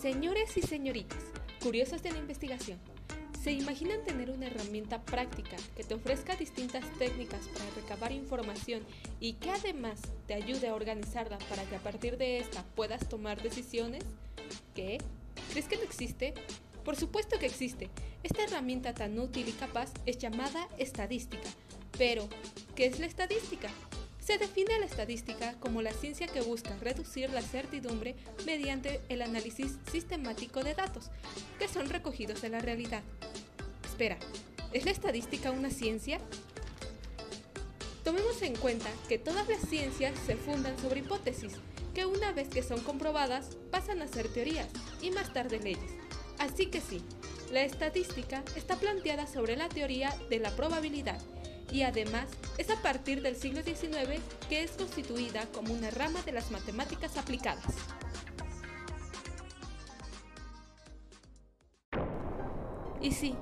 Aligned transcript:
Señores 0.00 0.56
y 0.56 0.62
señoritas, 0.62 1.18
curiosos 1.60 2.04
de 2.04 2.12
la 2.12 2.18
investigación, 2.18 2.78
¿se 3.42 3.50
imaginan 3.50 4.04
tener 4.04 4.30
una 4.30 4.46
herramienta 4.46 5.02
práctica 5.02 5.56
que 5.76 5.82
te 5.82 5.94
ofrezca 5.94 6.36
distintas 6.36 6.84
técnicas 7.00 7.48
para 7.48 7.68
recabar 7.74 8.12
información 8.12 8.84
y 9.18 9.32
que 9.32 9.50
además 9.50 10.00
te 10.28 10.34
ayude 10.34 10.68
a 10.68 10.76
organizarla 10.76 11.38
para 11.48 11.64
que 11.64 11.74
a 11.74 11.80
partir 11.80 12.16
de 12.16 12.38
esta 12.38 12.62
puedas 12.76 13.08
tomar 13.08 13.42
decisiones? 13.42 14.04
¿Qué? 14.72 14.98
¿Crees 15.50 15.66
que 15.66 15.78
no 15.78 15.82
existe? 15.82 16.32
Por 16.84 16.94
supuesto 16.94 17.40
que 17.40 17.46
existe. 17.46 17.90
Esta 18.22 18.44
herramienta 18.44 18.94
tan 18.94 19.18
útil 19.18 19.48
y 19.48 19.52
capaz 19.52 19.92
es 20.06 20.16
llamada 20.18 20.68
estadística. 20.78 21.48
Pero, 21.98 22.28
¿qué 22.76 22.86
es 22.86 23.00
la 23.00 23.06
estadística? 23.06 23.68
Se 24.28 24.36
define 24.36 24.78
la 24.78 24.84
estadística 24.84 25.54
como 25.54 25.80
la 25.80 25.90
ciencia 25.90 26.26
que 26.26 26.42
busca 26.42 26.76
reducir 26.82 27.30
la 27.30 27.40
certidumbre 27.40 28.14
mediante 28.44 29.00
el 29.08 29.22
análisis 29.22 29.78
sistemático 29.90 30.62
de 30.62 30.74
datos 30.74 31.10
que 31.58 31.66
son 31.66 31.88
recogidos 31.88 32.42
de 32.42 32.50
la 32.50 32.58
realidad. 32.58 33.02
Espera, 33.86 34.18
¿es 34.74 34.84
la 34.84 34.90
estadística 34.90 35.50
una 35.50 35.70
ciencia? 35.70 36.20
Tomemos 38.04 38.42
en 38.42 38.54
cuenta 38.56 38.90
que 39.08 39.18
todas 39.18 39.48
las 39.48 39.62
ciencias 39.62 40.12
se 40.26 40.36
fundan 40.36 40.78
sobre 40.78 41.00
hipótesis, 41.00 41.54
que 41.94 42.04
una 42.04 42.30
vez 42.32 42.50
que 42.50 42.62
son 42.62 42.80
comprobadas 42.80 43.56
pasan 43.70 44.02
a 44.02 44.08
ser 44.08 44.28
teorías 44.28 44.68
y 45.00 45.10
más 45.10 45.32
tarde 45.32 45.58
leyes. 45.58 45.92
Así 46.38 46.66
que 46.66 46.82
sí, 46.82 47.00
la 47.50 47.62
estadística 47.62 48.44
está 48.56 48.76
planteada 48.76 49.26
sobre 49.26 49.56
la 49.56 49.70
teoría 49.70 50.14
de 50.28 50.38
la 50.38 50.54
probabilidad 50.54 51.18
y 51.70 51.82
además 51.82 52.28
es 52.56 52.70
a 52.70 52.80
partir 52.82 53.22
del 53.22 53.36
siglo 53.36 53.62
XIX 53.62 54.20
que 54.48 54.62
es 54.62 54.72
constituida 54.72 55.46
como 55.52 55.72
una 55.72 55.90
rama 55.90 56.22
de 56.22 56.32
las 56.32 56.50
matemáticas 56.50 57.16
aplicadas. 57.16 57.74
Y 63.00 63.12
sí, 63.12 63.36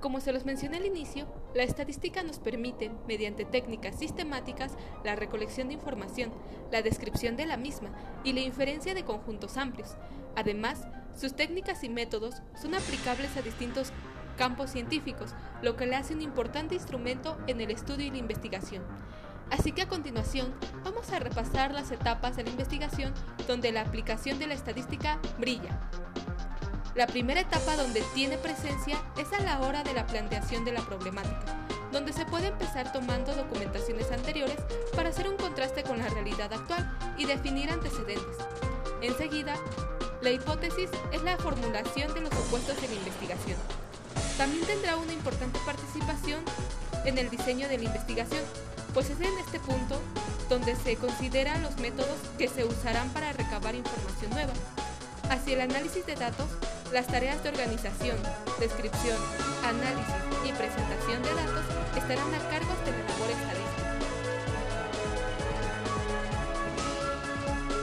como 0.00 0.20
se 0.20 0.32
los 0.32 0.44
mencioné 0.44 0.76
al 0.78 0.86
inicio, 0.86 1.26
la 1.54 1.62
estadística 1.62 2.22
nos 2.22 2.38
permite, 2.38 2.90
mediante 3.06 3.44
técnicas 3.44 3.98
sistemáticas, 3.98 4.72
la 5.04 5.16
recolección 5.16 5.68
de 5.68 5.74
información, 5.74 6.32
la 6.70 6.82
descripción 6.82 7.36
de 7.36 7.46
la 7.46 7.56
misma 7.56 7.90
y 8.24 8.32
la 8.32 8.40
inferencia 8.40 8.94
de 8.94 9.04
conjuntos 9.04 9.56
amplios. 9.56 9.96
Además, 10.34 10.86
sus 11.16 11.34
técnicas 11.34 11.82
y 11.82 11.88
métodos 11.88 12.36
son 12.60 12.74
aplicables 12.74 13.36
a 13.36 13.42
distintos 13.42 13.90
campos 14.36 14.70
científicos, 14.70 15.34
lo 15.62 15.76
que 15.76 15.86
le 15.86 15.96
hace 15.96 16.14
un 16.14 16.22
importante 16.22 16.74
instrumento 16.74 17.36
en 17.46 17.60
el 17.60 17.70
estudio 17.70 18.06
y 18.06 18.10
la 18.10 18.18
investigación. 18.18 18.82
Así 19.50 19.72
que 19.72 19.82
a 19.82 19.88
continuación 19.88 20.52
vamos 20.84 21.10
a 21.12 21.18
repasar 21.18 21.72
las 21.72 21.90
etapas 21.90 22.36
de 22.36 22.44
la 22.44 22.50
investigación 22.50 23.12
donde 23.46 23.72
la 23.72 23.82
aplicación 23.82 24.38
de 24.38 24.48
la 24.48 24.54
estadística 24.54 25.18
brilla. 25.38 25.78
La 26.94 27.06
primera 27.06 27.40
etapa 27.40 27.76
donde 27.76 28.02
tiene 28.14 28.38
presencia 28.38 28.96
es 29.18 29.32
a 29.32 29.42
la 29.42 29.60
hora 29.60 29.82
de 29.82 29.92
la 29.92 30.06
planteación 30.06 30.64
de 30.64 30.72
la 30.72 30.80
problemática, 30.80 31.66
donde 31.92 32.12
se 32.12 32.24
puede 32.24 32.48
empezar 32.48 32.90
tomando 32.90 33.34
documentaciones 33.34 34.10
anteriores 34.10 34.56
para 34.94 35.10
hacer 35.10 35.28
un 35.28 35.36
contraste 35.36 35.82
con 35.82 35.98
la 35.98 36.08
realidad 36.08 36.52
actual 36.52 36.90
y 37.18 37.26
definir 37.26 37.70
antecedentes. 37.70 38.38
Enseguida, 39.02 39.54
la 40.22 40.30
hipótesis 40.30 40.90
es 41.12 41.22
la 41.22 41.36
formulación 41.36 42.12
de 42.14 42.22
los 42.22 42.30
supuestos 42.30 42.80
de 42.80 42.88
la 42.88 42.94
investigación. 42.94 43.85
También 44.36 44.66
tendrá 44.66 44.96
una 44.96 45.12
importante 45.12 45.58
participación 45.64 46.40
en 47.04 47.16
el 47.16 47.30
diseño 47.30 47.68
de 47.68 47.78
la 47.78 47.84
investigación, 47.84 48.42
pues 48.92 49.08
es 49.08 49.20
en 49.20 49.38
este 49.38 49.58
punto 49.60 50.00
donde 50.50 50.76
se 50.76 50.96
consideran 50.96 51.62
los 51.62 51.76
métodos 51.78 52.18
que 52.36 52.48
se 52.48 52.64
usarán 52.64 53.08
para 53.10 53.32
recabar 53.32 53.74
información 53.74 54.30
nueva. 54.30 54.52
Hacia 55.30 55.54
el 55.54 55.60
análisis 55.62 56.04
de 56.04 56.14
datos, 56.16 56.46
las 56.92 57.06
tareas 57.06 57.42
de 57.42 57.48
organización, 57.48 58.16
descripción, 58.60 59.16
análisis 59.64 60.14
y 60.44 60.52
presentación 60.52 61.22
de 61.22 61.34
datos 61.34 61.64
estarán 61.96 62.34
a 62.34 62.38
cargo 62.50 62.74
de 62.84 62.92
la 62.92 62.98
labor 63.08 63.30
estadística. 63.30 63.86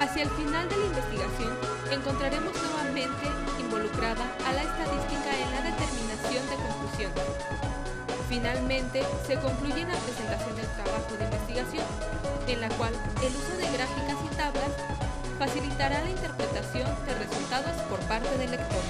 Hacia 0.00 0.22
el 0.22 0.30
final 0.30 0.68
de 0.68 0.76
la 0.76 0.84
investigación, 0.84 1.58
encontraremos 1.90 2.52
nuevamente 2.62 3.26
involucrada 3.64 4.24
a 4.46 4.52
la 4.52 4.62
estadística 4.62 5.30
en 5.36 5.50
la 5.50 5.62
determinación 5.62 6.44
de 6.48 6.56
conclusiones. 6.56 7.24
Finalmente, 8.28 9.02
se 9.26 9.36
concluye 9.36 9.84
la 9.84 9.96
presentación 9.96 10.56
del 10.56 10.66
trabajo 10.66 11.16
de 11.16 11.24
investigación, 11.24 11.86
en 12.48 12.60
la 12.60 12.68
cual 12.70 12.92
el 13.22 13.32
uso 13.34 13.56
de 13.56 13.70
gráficas 13.72 14.16
y 14.24 14.36
tablas 14.36 14.72
facilitará 15.38 16.02
la 16.02 16.10
interpretación 16.10 16.88
de 17.06 17.14
resultados 17.14 17.82
por 17.82 18.00
parte 18.00 18.36
del 18.38 18.50
lector. 18.52 18.82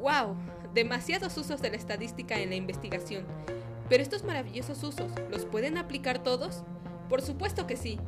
¡Wow! 0.00 0.36
Demasiados 0.74 1.36
usos 1.36 1.60
de 1.60 1.70
la 1.70 1.76
estadística 1.76 2.38
en 2.38 2.50
la 2.50 2.56
investigación. 2.56 3.26
Pero 3.88 4.02
estos 4.02 4.24
maravillosos 4.24 4.82
usos, 4.82 5.12
¿los 5.30 5.44
pueden 5.44 5.76
aplicar 5.78 6.22
todos? 6.22 6.64
Por 7.08 7.22
supuesto 7.22 7.66
que 7.66 7.76
sí. 7.76 8.00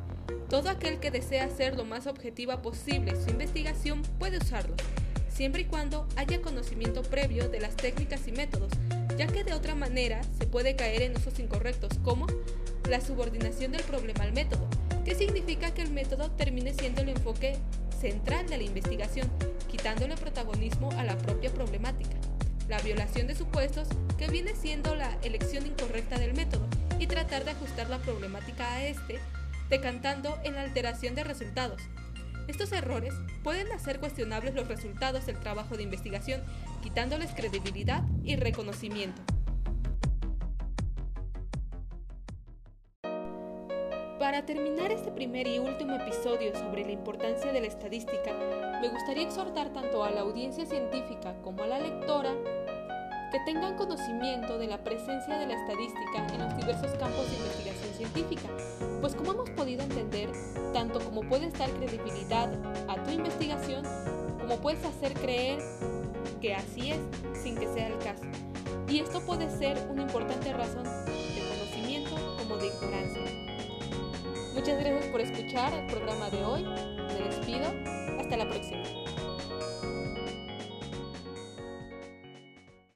Todo 0.49 0.69
aquel 0.69 0.99
que 0.99 1.11
desea 1.11 1.49
ser 1.49 1.75
lo 1.75 1.85
más 1.85 2.07
objetiva 2.07 2.61
posible 2.61 3.15
su 3.15 3.29
investigación 3.29 4.01
puede 4.19 4.37
usarlo, 4.37 4.75
siempre 5.27 5.63
y 5.63 5.65
cuando 5.65 6.07
haya 6.15 6.41
conocimiento 6.41 7.01
previo 7.01 7.49
de 7.49 7.59
las 7.59 7.75
técnicas 7.75 8.27
y 8.27 8.31
métodos, 8.31 8.71
ya 9.17 9.27
que 9.27 9.43
de 9.43 9.53
otra 9.53 9.75
manera 9.75 10.21
se 10.37 10.45
puede 10.45 10.75
caer 10.75 11.01
en 11.01 11.17
usos 11.17 11.39
incorrectos 11.39 11.91
como 12.03 12.27
la 12.89 13.01
subordinación 13.01 13.71
del 13.71 13.83
problema 13.83 14.23
al 14.23 14.33
método, 14.33 14.67
que 15.03 15.15
significa 15.15 15.73
que 15.73 15.81
el 15.81 15.91
método 15.91 16.31
termine 16.31 16.73
siendo 16.73 17.01
el 17.01 17.09
enfoque 17.09 17.57
central 17.99 18.47
de 18.47 18.57
la 18.57 18.63
investigación, 18.63 19.29
quitándole 19.69 20.15
protagonismo 20.15 20.91
a 20.91 21.03
la 21.03 21.17
propia 21.17 21.51
problemática. 21.51 22.15
La 22.69 22.79
violación 22.79 23.27
de 23.27 23.35
supuestos, 23.35 23.87
que 24.17 24.27
viene 24.27 24.55
siendo 24.55 24.95
la 24.95 25.17
elección 25.21 25.65
incorrecta 25.65 26.17
del 26.17 26.33
método, 26.33 26.67
y 26.99 27.07
tratar 27.07 27.43
de 27.43 27.51
ajustar 27.51 27.89
la 27.89 27.99
problemática 27.99 28.71
a 28.73 28.85
este 28.85 29.19
decantando 29.69 30.37
en 30.43 30.55
la 30.55 30.61
alteración 30.61 31.15
de 31.15 31.23
resultados. 31.23 31.81
Estos 32.47 32.71
errores 32.71 33.13
pueden 33.43 33.71
hacer 33.71 33.99
cuestionables 33.99 34.53
los 34.53 34.67
resultados 34.67 35.25
del 35.25 35.39
trabajo 35.39 35.77
de 35.77 35.83
investigación, 35.83 36.43
quitándoles 36.83 37.31
credibilidad 37.33 38.03
y 38.23 38.35
reconocimiento. 38.35 39.21
Para 44.19 44.45
terminar 44.45 44.91
este 44.91 45.11
primer 45.11 45.47
y 45.47 45.59
último 45.59 45.95
episodio 45.95 46.53
sobre 46.55 46.83
la 46.83 46.91
importancia 46.91 47.51
de 47.51 47.61
la 47.61 47.67
estadística, 47.67 48.33
me 48.81 48.89
gustaría 48.89 49.23
exhortar 49.23 49.71
tanto 49.73 50.03
a 50.03 50.09
la 50.09 50.21
audiencia 50.21 50.65
científica 50.65 51.35
como 51.43 51.63
a 51.63 51.67
la 51.67 51.79
lectora 51.79 52.33
que 53.35 53.41
tengan 53.51 53.75
conocimiento 53.75 54.57
de 54.57 54.67
la 54.67 54.77
presencia 54.77 55.37
de 55.37 55.45
la 55.45 55.55
estadística 55.55 56.25
en 56.33 56.39
los 56.39 56.55
diversos 56.55 56.91
campos 56.91 57.29
de 57.29 57.35
investigación 57.35 57.93
científica, 57.93 58.47
pues 59.01 59.13
como 59.13 59.33
hemos 59.33 59.49
podido 59.49 59.83
entender, 59.83 60.29
tanto 60.71 61.01
como 61.01 61.19
puedes 61.19 61.51
dar 61.59 61.69
credibilidad 61.71 62.49
a 62.87 63.03
tu 63.03 63.11
investigación, 63.11 63.83
como 64.39 64.55
puedes 64.61 64.85
hacer 64.85 65.13
creer 65.15 65.59
que 66.39 66.55
así 66.55 66.91
es 66.91 66.99
sin 67.43 67.57
que 67.57 67.67
sea 67.73 67.89
el 67.89 67.97
caso. 67.97 68.23
Y 68.87 68.99
esto 68.99 69.19
puede 69.25 69.49
ser 69.49 69.85
una 69.89 70.03
importante 70.03 70.53
razón 70.53 70.85
de 70.85 71.43
conocimiento 71.49 72.15
como 72.37 72.55
de 72.55 72.67
ignorancia. 72.67 73.21
Muchas 74.53 74.79
gracias 74.79 75.07
por 75.07 75.19
escuchar 75.19 75.73
el 75.73 75.87
programa 75.87 76.29
de 76.29 76.45
hoy. 76.45 76.63
Me 76.63 77.27
despido. 77.27 77.65
Hasta 78.17 78.37
la 78.37 78.47
próxima. 78.47 78.83